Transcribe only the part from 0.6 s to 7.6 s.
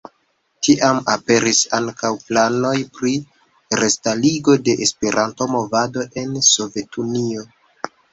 Tiam aperis ankaŭ planoj pri restarigo de Esperanto-movado en Sovetunio.